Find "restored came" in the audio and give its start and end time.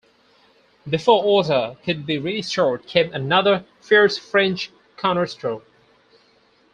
2.17-3.13